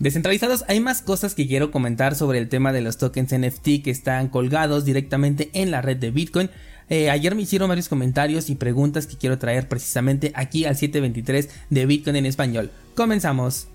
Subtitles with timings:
[0.00, 3.90] Descentralizados, hay más cosas que quiero comentar sobre el tema de los tokens NFT que
[3.90, 6.48] están colgados directamente en la red de Bitcoin.
[6.88, 11.50] Eh, ayer me hicieron varios comentarios y preguntas que quiero traer precisamente aquí al 723
[11.68, 12.70] de Bitcoin en español.
[12.94, 13.68] Comenzamos.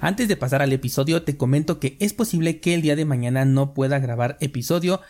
[0.00, 3.44] Antes de pasar al episodio, te comento que es posible que el día de mañana
[3.44, 5.00] no pueda grabar episodio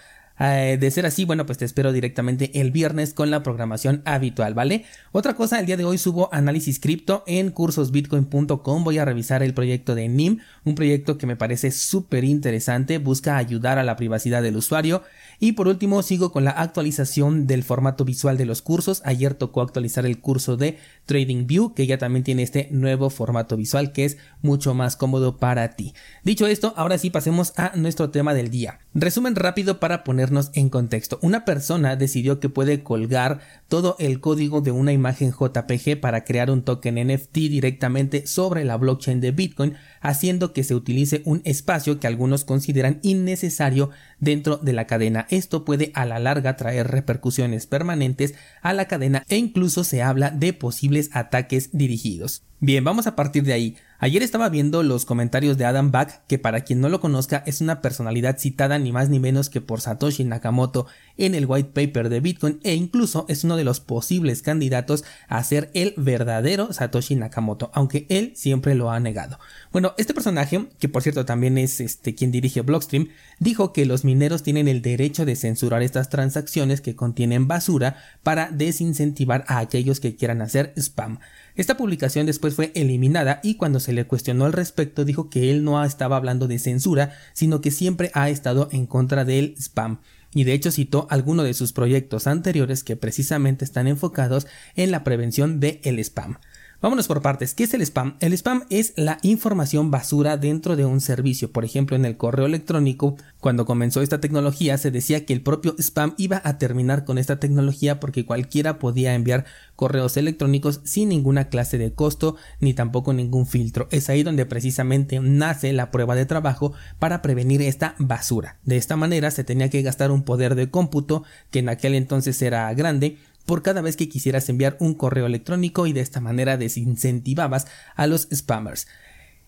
[0.44, 4.54] eh, de ser así, bueno, pues te espero directamente el viernes con la programación habitual,
[4.54, 4.84] ¿vale?
[5.12, 8.82] Otra cosa, el día de hoy subo análisis cripto en cursosbitcoin.com.
[8.82, 13.36] Voy a revisar el proyecto de NIM, un proyecto que me parece súper interesante, busca
[13.36, 15.02] ayudar a la privacidad del usuario.
[15.38, 19.02] Y por último, sigo con la actualización del formato visual de los cursos.
[19.04, 23.92] Ayer tocó actualizar el curso de TradingView, que ya también tiene este nuevo formato visual
[23.92, 25.94] que es mucho más cómodo para ti.
[26.24, 28.78] Dicho esto, ahora sí pasemos a nuestro tema del día.
[28.94, 30.04] Resumen rápido para
[30.54, 31.18] en contexto.
[31.22, 36.50] Una persona decidió que puede colgar todo el código de una imagen JPG para crear
[36.50, 42.00] un token NFT directamente sobre la blockchain de Bitcoin, haciendo que se utilice un espacio
[42.00, 45.26] que algunos consideran innecesario dentro de la cadena.
[45.30, 50.30] Esto puede a la larga traer repercusiones permanentes a la cadena e incluso se habla
[50.30, 52.42] de posibles ataques dirigidos.
[52.64, 53.76] Bien, vamos a partir de ahí.
[54.04, 57.60] Ayer estaba viendo los comentarios de Adam Back, que para quien no lo conozca es
[57.60, 62.08] una personalidad citada ni más ni menos que por Satoshi Nakamoto en el white paper
[62.08, 67.14] de Bitcoin e incluso es uno de los posibles candidatos a ser el verdadero Satoshi
[67.14, 69.38] Nakamoto, aunque él siempre lo ha negado.
[69.70, 74.04] Bueno, este personaje, que por cierto también es este quien dirige Blockstream, dijo que los
[74.04, 80.00] mineros tienen el derecho de censurar estas transacciones que contienen basura para desincentivar a aquellos
[80.00, 81.20] que quieran hacer spam.
[81.54, 85.64] Esta publicación después fue eliminada y cuando se le cuestionó al respecto dijo que él
[85.64, 89.98] no estaba hablando de censura, sino que siempre ha estado en contra del spam
[90.34, 95.04] y de hecho citó algunos de sus proyectos anteriores que precisamente están enfocados en la
[95.04, 96.38] prevención del el spam.
[96.82, 97.54] Vámonos por partes.
[97.54, 98.16] ¿Qué es el spam?
[98.18, 101.52] El spam es la información basura dentro de un servicio.
[101.52, 105.76] Por ejemplo, en el correo electrónico, cuando comenzó esta tecnología, se decía que el propio
[105.78, 109.44] spam iba a terminar con esta tecnología porque cualquiera podía enviar
[109.76, 113.86] correos electrónicos sin ninguna clase de costo ni tampoco ningún filtro.
[113.92, 118.58] Es ahí donde precisamente nace la prueba de trabajo para prevenir esta basura.
[118.64, 121.22] De esta manera se tenía que gastar un poder de cómputo
[121.52, 125.86] que en aquel entonces era grande por cada vez que quisieras enviar un correo electrónico
[125.86, 127.66] y de esta manera desincentivabas
[127.96, 128.86] a los spammers.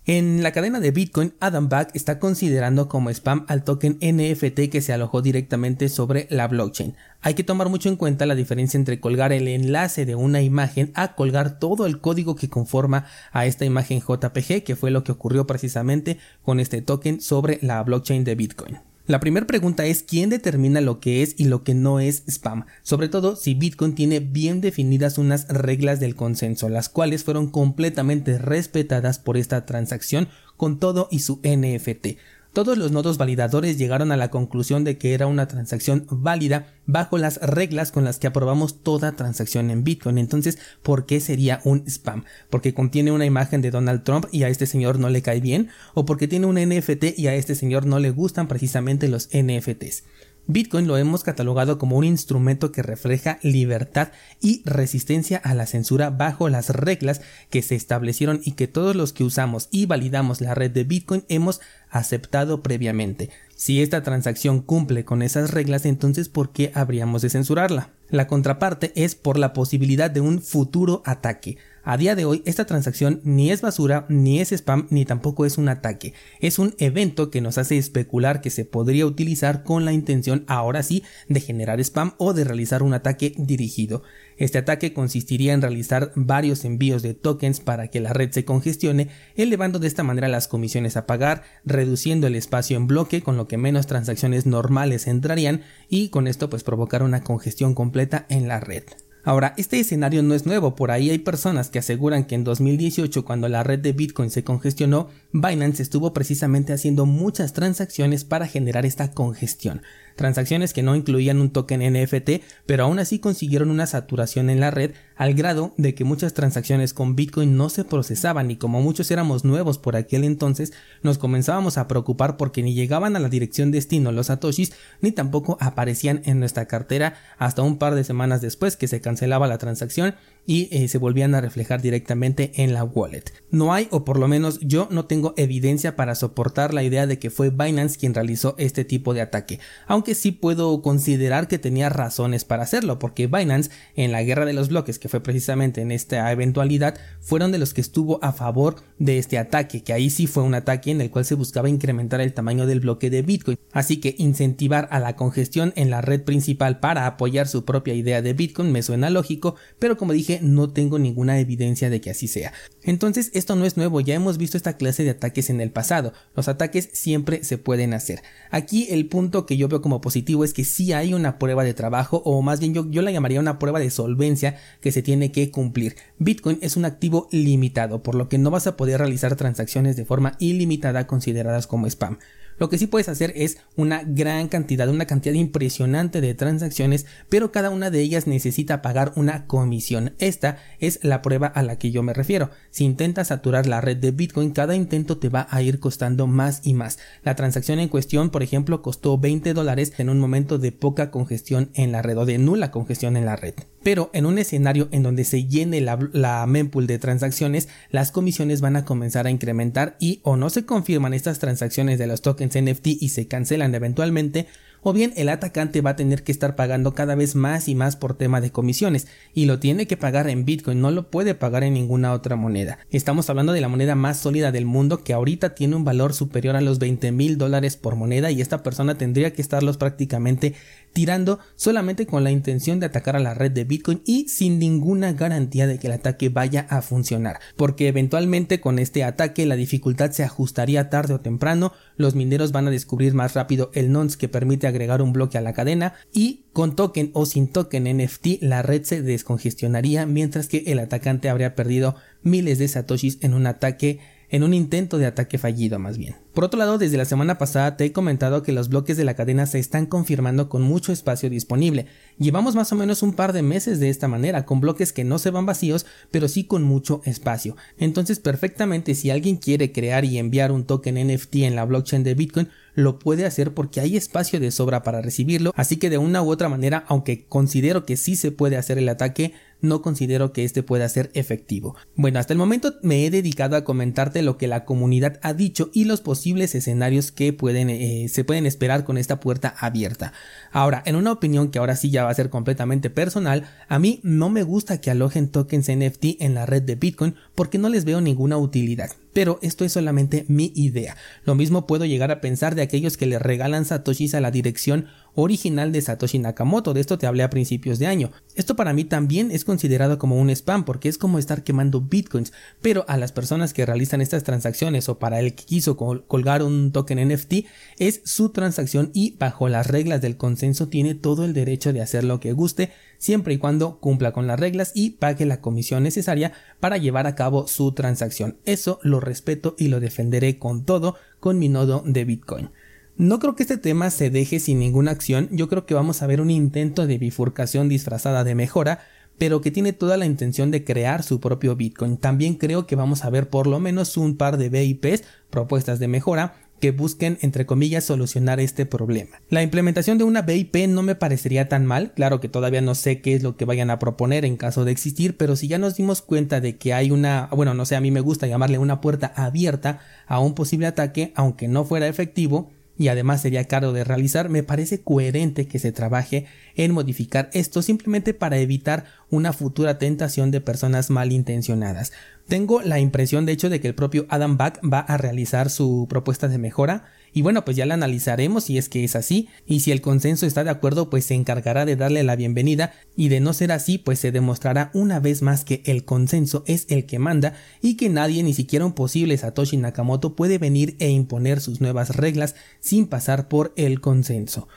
[0.06, 4.82] En la cadena de Bitcoin, Adam Back está considerando como spam al token NFT que
[4.82, 6.94] se alojó directamente sobre la blockchain.
[7.22, 10.92] Hay que tomar mucho en cuenta la diferencia entre colgar el enlace de una imagen
[10.94, 15.12] a colgar todo el código que conforma a esta imagen JPG, que fue lo que
[15.12, 18.93] ocurrió precisamente con este token sobre la blockchain de Bitcoin.
[19.06, 22.64] La primera pregunta es quién determina lo que es y lo que no es spam,
[22.82, 28.38] sobre todo si Bitcoin tiene bien definidas unas reglas del consenso, las cuales fueron completamente
[28.38, 32.16] respetadas por esta transacción con todo y su NFT.
[32.54, 37.18] Todos los nodos validadores llegaron a la conclusión de que era una transacción válida bajo
[37.18, 40.18] las reglas con las que aprobamos toda transacción en Bitcoin.
[40.18, 42.22] Entonces, ¿por qué sería un spam?
[42.50, 45.70] ¿Porque contiene una imagen de Donald Trump y a este señor no le cae bien?
[45.94, 50.04] ¿O porque tiene un NFT y a este señor no le gustan precisamente los NFTs?
[50.46, 54.08] Bitcoin lo hemos catalogado como un instrumento que refleja libertad
[54.42, 59.14] y resistencia a la censura bajo las reglas que se establecieron y que todos los
[59.14, 63.30] que usamos y validamos la red de Bitcoin hemos aceptado previamente.
[63.56, 67.90] Si esta transacción cumple con esas reglas, entonces ¿por qué habríamos de censurarla?
[68.10, 71.56] La contraparte es por la posibilidad de un futuro ataque.
[71.86, 75.58] A día de hoy, esta transacción ni es basura, ni es spam, ni tampoco es
[75.58, 76.14] un ataque.
[76.40, 80.82] Es un evento que nos hace especular que se podría utilizar con la intención, ahora
[80.82, 84.02] sí, de generar spam o de realizar un ataque dirigido.
[84.38, 89.10] Este ataque consistiría en realizar varios envíos de tokens para que la red se congestione,
[89.36, 93.46] elevando de esta manera las comisiones a pagar, reduciendo el espacio en bloque, con lo
[93.46, 98.58] que menos transacciones normales entrarían, y con esto pues provocar una congestión completa en la
[98.58, 98.84] red.
[99.26, 103.24] Ahora, este escenario no es nuevo, por ahí hay personas que aseguran que en 2018
[103.24, 108.84] cuando la red de Bitcoin se congestionó, Binance estuvo precisamente haciendo muchas transacciones para generar
[108.84, 109.80] esta congestión.
[110.14, 114.70] Transacciones que no incluían un token NFT, pero aún así consiguieron una saturación en la
[114.70, 119.10] red al grado de que muchas transacciones con Bitcoin no se procesaban y como muchos
[119.10, 120.72] éramos nuevos por aquel entonces,
[121.02, 125.56] nos comenzábamos a preocupar porque ni llegaban a la dirección destino los satoshis ni tampoco
[125.60, 130.14] aparecían en nuestra cartera hasta un par de semanas después que se cancelaba la transacción
[130.46, 133.24] y eh, se volvían a reflejar directamente en la wallet.
[133.50, 137.18] No hay, o por lo menos yo no tengo evidencia para soportar la idea de
[137.18, 141.88] que fue Binance quien realizó este tipo de ataque, aunque sí puedo considerar que tenía
[141.88, 145.92] razones para hacerlo, porque Binance en la guerra de los bloques, que fue precisamente en
[145.92, 150.26] esta eventualidad, fueron de los que estuvo a favor de este ataque, que ahí sí
[150.26, 153.58] fue un ataque en el cual se buscaba incrementar el tamaño del bloque de Bitcoin,
[153.72, 158.22] así que incentivar a la congestión en la red principal para apoyar su propia idea
[158.22, 162.28] de Bitcoin me suena lógico, pero como dije, no tengo ninguna evidencia de que así
[162.28, 162.52] sea.
[162.82, 166.12] Entonces, esto no es nuevo, ya hemos visto esta clase de ataques en el pasado.
[166.34, 168.22] Los ataques siempre se pueden hacer.
[168.50, 171.74] Aquí el punto que yo veo como positivo es que sí hay una prueba de
[171.74, 175.32] trabajo, o más bien yo, yo la llamaría una prueba de solvencia que se tiene
[175.32, 175.96] que cumplir.
[176.18, 180.04] Bitcoin es un activo limitado, por lo que no vas a poder realizar transacciones de
[180.04, 182.18] forma ilimitada consideradas como spam.
[182.58, 187.52] Lo que sí puedes hacer es una gran cantidad, una cantidad impresionante de transacciones, pero
[187.52, 190.14] cada una de ellas necesita pagar una comisión.
[190.18, 192.50] Esta es la prueba a la que yo me refiero.
[192.70, 196.60] Si intentas saturar la red de Bitcoin, cada intento te va a ir costando más
[196.64, 196.98] y más.
[197.22, 201.70] La transacción en cuestión, por ejemplo, costó 20 dólares en un momento de poca congestión
[201.74, 203.54] en la red o de nula congestión en la red.
[203.84, 208.76] Pero en un escenario en donde se llene la, mempool de transacciones, las comisiones van
[208.76, 212.86] a comenzar a incrementar y o no se confirman estas transacciones de los tokens NFT
[212.86, 214.46] y se cancelan eventualmente,
[214.82, 217.96] o bien el atacante va a tener que estar pagando cada vez más y más
[217.96, 221.62] por tema de comisiones, y lo tiene que pagar en Bitcoin, no lo puede pagar
[221.62, 222.78] en ninguna otra moneda.
[222.90, 226.56] Estamos hablando de la moneda más sólida del mundo que ahorita tiene un valor superior
[226.56, 230.54] a los 20 mil dólares por moneda y esta persona tendría que estarlos prácticamente
[230.94, 235.12] tirando solamente con la intención de atacar a la red de Bitcoin y sin ninguna
[235.12, 240.12] garantía de que el ataque vaya a funcionar, porque eventualmente con este ataque la dificultad
[240.12, 244.28] se ajustaría tarde o temprano, los mineros van a descubrir más rápido el nonce que
[244.28, 248.62] permite agregar un bloque a la cadena y con token o sin token NFT la
[248.62, 253.98] red se descongestionaría mientras que el atacante habría perdido miles de satoshis en un ataque
[254.30, 256.16] en un intento de ataque fallido más bien.
[256.34, 259.14] Por otro lado, desde la semana pasada te he comentado que los bloques de la
[259.14, 261.86] cadena se están confirmando con mucho espacio disponible.
[262.18, 265.18] Llevamos más o menos un par de meses de esta manera, con bloques que no
[265.18, 267.56] se van vacíos, pero sí con mucho espacio.
[267.78, 272.14] Entonces, perfectamente, si alguien quiere crear y enviar un token NFT en la blockchain de
[272.14, 276.22] Bitcoin, lo puede hacer porque hay espacio de sobra para recibirlo, así que de una
[276.22, 279.34] u otra manera, aunque considero que sí se puede hacer el ataque,
[279.64, 281.74] no considero que este pueda ser efectivo.
[281.96, 285.70] Bueno, hasta el momento me he dedicado a comentarte lo que la comunidad ha dicho
[285.72, 290.12] y los posibles escenarios que pueden, eh, se pueden esperar con esta puerta abierta.
[290.52, 294.00] Ahora, en una opinión que ahora sí ya va a ser completamente personal, a mí
[294.02, 297.84] no me gusta que alojen tokens NFT en la red de Bitcoin porque no les
[297.84, 298.90] veo ninguna utilidad.
[299.14, 300.96] Pero esto es solamente mi idea.
[301.24, 304.88] Lo mismo puedo llegar a pensar de aquellos que le regalan satoshis a la dirección
[305.14, 308.10] original de Satoshi Nakamoto, de esto te hablé a principios de año.
[308.34, 312.32] Esto para mí también es considerado como un spam porque es como estar quemando bitcoins,
[312.60, 316.72] pero a las personas que realizan estas transacciones o para el que quiso colgar un
[316.72, 317.46] token NFT
[317.78, 322.04] es su transacción y bajo las reglas del consenso tiene todo el derecho de hacer
[322.04, 326.32] lo que guste siempre y cuando cumpla con las reglas y pague la comisión necesaria
[326.58, 328.38] para llevar a cabo su transacción.
[328.46, 332.50] Eso lo respeto y lo defenderé con todo con mi nodo de Bitcoin.
[332.96, 336.06] No creo que este tema se deje sin ninguna acción, yo creo que vamos a
[336.06, 338.80] ver un intento de bifurcación disfrazada de mejora,
[339.18, 341.96] pero que tiene toda la intención de crear su propio Bitcoin.
[341.96, 345.88] También creo que vamos a ver por lo menos un par de BIPs, propuestas de
[345.88, 346.34] mejora,
[346.64, 349.20] que busquen, entre comillas, solucionar este problema.
[349.28, 353.02] La implementación de una BIP no me parecería tan mal, claro que todavía no sé
[353.02, 355.76] qué es lo que vayan a proponer en caso de existir, pero si ya nos
[355.76, 358.80] dimos cuenta de que hay una, bueno, no sé, a mí me gusta llamarle una
[358.80, 363.84] puerta abierta a un posible ataque, aunque no fuera efectivo, y además sería caro de
[363.84, 366.26] realizar, me parece coherente que se trabaje
[366.56, 371.92] en modificar esto simplemente para evitar una futura tentación de personas malintencionadas.
[372.26, 375.86] Tengo la impresión de hecho de que el propio Adam Back va a realizar su
[375.88, 379.60] propuesta de mejora y bueno pues ya la analizaremos si es que es así y
[379.60, 383.20] si el consenso está de acuerdo pues se encargará de darle la bienvenida y de
[383.20, 386.98] no ser así pues se demostrará una vez más que el consenso es el que
[386.98, 391.60] manda y que nadie ni siquiera un posible Satoshi Nakamoto puede venir e imponer sus
[391.60, 394.48] nuevas reglas sin pasar por el consenso.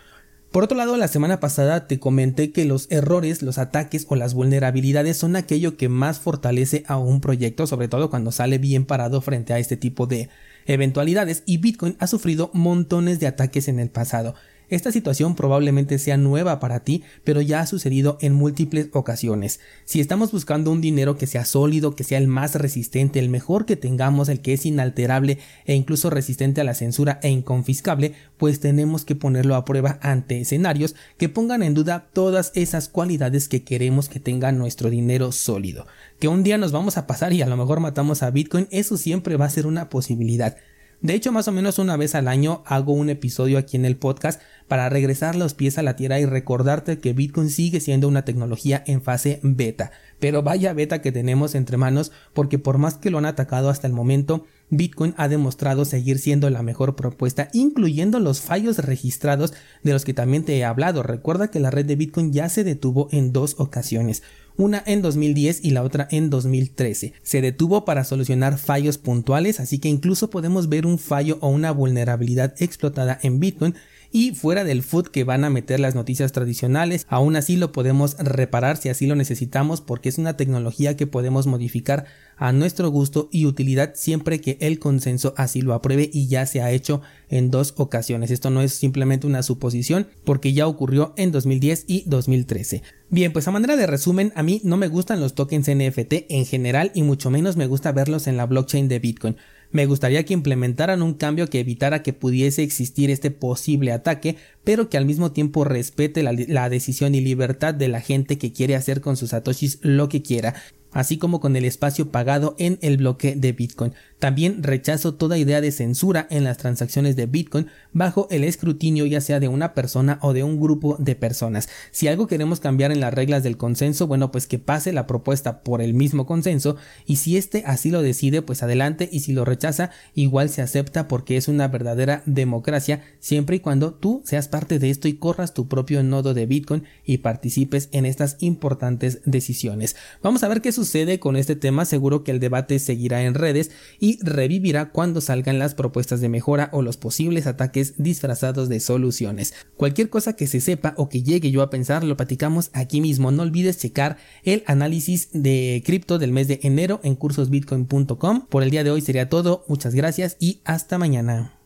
[0.51, 4.33] Por otro lado, la semana pasada te comenté que los errores, los ataques o las
[4.33, 9.19] vulnerabilidades son aquello que más fortalece a un proyecto, sobre todo cuando sale bien parado
[9.21, 10.29] frente a este tipo de
[10.67, 14.35] eventualidades y Bitcoin ha sufrido montones de ataques en el pasado.
[14.69, 19.61] Esta situación probablemente sea nueva para ti, pero ya ha sucedido en múltiples ocasiones.
[19.85, 23.65] Si estamos buscando un dinero que sea sólido, que sea el más resistente, el mejor
[23.65, 28.59] que tengamos, el que es inalterable e incluso resistente a la censura e inconfiscable, pues
[28.59, 33.63] tenemos que ponerlo a prueba ante escenarios que pongan en duda todas esas cualidades que
[33.63, 35.87] queremos que tenga nuestro dinero sólido.
[36.19, 38.97] Que un día nos vamos a pasar y a lo mejor matamos a Bitcoin, eso
[38.97, 40.57] siempre va a ser una posibilidad.
[41.01, 43.97] De hecho, más o menos una vez al año hago un episodio aquí en el
[43.97, 48.25] podcast para regresar los pies a la tierra y recordarte que Bitcoin sigue siendo una
[48.25, 49.91] tecnología en fase beta.
[50.19, 53.85] Pero vaya beta que tenemos entre manos porque por más que lo han atacado hasta
[53.85, 59.93] el momento, Bitcoin ha demostrado seguir siendo la mejor propuesta, incluyendo los fallos registrados de
[59.93, 61.03] los que también te he hablado.
[61.03, 64.23] Recuerda que la red de Bitcoin ya se detuvo en dos ocasiones
[64.57, 67.13] una en 2010 y la otra en 2013.
[67.21, 71.71] Se detuvo para solucionar fallos puntuales, así que incluso podemos ver un fallo o una
[71.71, 73.75] vulnerabilidad explotada en Bitcoin
[74.11, 78.17] y fuera del food que van a meter las noticias tradicionales, aún así lo podemos
[78.17, 82.05] reparar si así lo necesitamos porque es una tecnología que podemos modificar
[82.37, 86.61] a nuestro gusto y utilidad siempre que el consenso así lo apruebe y ya se
[86.61, 88.31] ha hecho en dos ocasiones.
[88.31, 92.83] Esto no es simplemente una suposición porque ya ocurrió en 2010 y 2013.
[93.09, 96.45] Bien, pues a manera de resumen, a mí no me gustan los tokens NFT en
[96.45, 99.37] general y mucho menos me gusta verlos en la blockchain de Bitcoin.
[99.71, 104.35] Me gustaría que implementaran un cambio que evitara que pudiese existir este posible ataque,
[104.67, 108.75] pero que al mismo tiempo respete la, decisión y libertad de la gente que quiere
[108.75, 110.55] hacer con sus satoshis lo que quiera
[110.97, 113.93] así como con el espacio pagado en el bloque de Bitcoin.
[114.17, 119.21] También rechazo toda idea de censura en las transacciones de Bitcoin bajo el escrutinio ya
[119.21, 121.69] sea de una persona o de un grupo de personas.
[121.91, 125.61] Si algo queremos cambiar en las reglas del consenso, bueno, pues que pase la propuesta
[125.61, 129.45] por el mismo consenso y si éste así lo decide, pues adelante y si lo
[129.45, 134.56] rechaza, igual se acepta porque es una verdadera democracia siempre y cuando tú seas parte
[134.65, 139.95] de esto y corras tu propio nodo de Bitcoin y participes en estas importantes decisiones.
[140.23, 143.69] Vamos a ver qué sucede con este tema, seguro que el debate seguirá en redes
[143.99, 149.53] y revivirá cuando salgan las propuestas de mejora o los posibles ataques disfrazados de soluciones.
[149.75, 153.31] Cualquier cosa que se sepa o que llegue yo a pensar lo platicamos aquí mismo.
[153.31, 158.47] No olvides checar el análisis de cripto del mes de enero en cursosbitcoin.com.
[158.47, 159.63] Por el día de hoy sería todo.
[159.67, 161.53] Muchas gracias y hasta mañana.